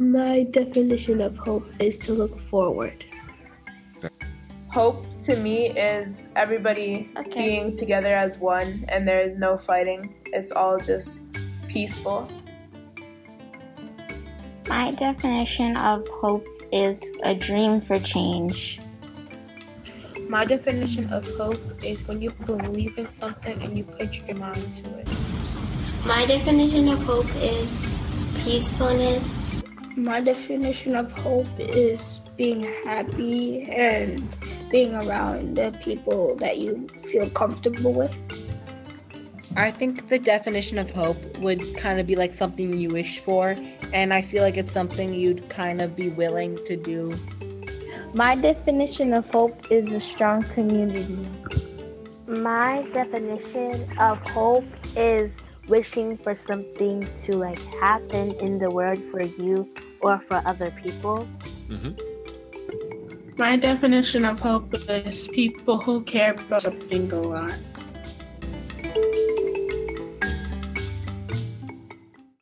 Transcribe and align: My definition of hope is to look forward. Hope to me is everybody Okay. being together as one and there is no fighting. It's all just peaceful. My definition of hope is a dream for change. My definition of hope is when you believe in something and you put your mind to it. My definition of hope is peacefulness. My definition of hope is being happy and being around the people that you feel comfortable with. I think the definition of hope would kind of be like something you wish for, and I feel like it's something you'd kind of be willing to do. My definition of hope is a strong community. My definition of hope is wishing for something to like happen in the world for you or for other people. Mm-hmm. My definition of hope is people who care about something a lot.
My 0.00 0.44
definition 0.44 1.20
of 1.20 1.36
hope 1.36 1.68
is 1.78 1.98
to 2.08 2.14
look 2.14 2.40
forward. 2.48 3.04
Hope 4.72 5.04
to 5.24 5.36
me 5.36 5.68
is 5.76 6.30
everybody 6.36 7.10
Okay. 7.18 7.48
being 7.48 7.76
together 7.76 8.08
as 8.16 8.38
one 8.38 8.86
and 8.88 9.06
there 9.06 9.20
is 9.20 9.36
no 9.36 9.58
fighting. 9.58 10.14
It's 10.32 10.52
all 10.52 10.78
just 10.80 11.20
peaceful. 11.68 12.26
My 14.68 14.92
definition 14.92 15.76
of 15.76 16.08
hope 16.08 16.46
is 16.72 17.04
a 17.22 17.34
dream 17.34 17.78
for 17.78 17.98
change. 17.98 18.78
My 20.30 20.46
definition 20.46 21.12
of 21.12 21.28
hope 21.36 21.60
is 21.84 22.00
when 22.08 22.22
you 22.22 22.30
believe 22.46 22.96
in 22.96 23.06
something 23.10 23.60
and 23.60 23.76
you 23.76 23.84
put 23.84 24.14
your 24.26 24.38
mind 24.38 24.64
to 24.82 24.98
it. 24.98 25.08
My 26.06 26.24
definition 26.24 26.88
of 26.88 27.02
hope 27.02 27.28
is 27.36 27.68
peacefulness. 28.44 29.28
My 29.96 30.20
definition 30.20 30.94
of 30.94 31.10
hope 31.12 31.48
is 31.58 32.20
being 32.36 32.62
happy 32.84 33.62
and 33.64 34.34
being 34.70 34.94
around 34.94 35.56
the 35.56 35.76
people 35.82 36.36
that 36.36 36.58
you 36.58 36.86
feel 37.10 37.28
comfortable 37.30 37.92
with. 37.92 38.22
I 39.56 39.72
think 39.72 40.08
the 40.08 40.18
definition 40.18 40.78
of 40.78 40.90
hope 40.90 41.38
would 41.38 41.76
kind 41.76 41.98
of 41.98 42.06
be 42.06 42.14
like 42.14 42.32
something 42.34 42.78
you 42.78 42.88
wish 42.88 43.18
for, 43.18 43.56
and 43.92 44.14
I 44.14 44.22
feel 44.22 44.42
like 44.42 44.56
it's 44.56 44.72
something 44.72 45.12
you'd 45.12 45.48
kind 45.48 45.80
of 45.80 45.96
be 45.96 46.08
willing 46.08 46.56
to 46.66 46.76
do. 46.76 47.12
My 48.14 48.36
definition 48.36 49.12
of 49.12 49.28
hope 49.30 49.70
is 49.70 49.92
a 49.92 50.00
strong 50.00 50.44
community. 50.44 51.26
My 52.26 52.86
definition 52.92 53.86
of 53.98 54.18
hope 54.28 54.64
is 54.96 55.32
wishing 55.70 56.18
for 56.18 56.36
something 56.36 57.06
to 57.24 57.36
like 57.36 57.62
happen 57.80 58.34
in 58.40 58.58
the 58.58 58.70
world 58.70 59.00
for 59.10 59.22
you 59.22 59.68
or 60.00 60.20
for 60.28 60.42
other 60.44 60.70
people. 60.82 61.26
Mm-hmm. 61.68 61.94
My 63.38 63.56
definition 63.56 64.24
of 64.26 64.40
hope 64.40 64.74
is 64.90 65.28
people 65.28 65.78
who 65.78 66.02
care 66.02 66.34
about 66.34 66.62
something 66.62 67.10
a 67.12 67.16
lot. 67.16 67.58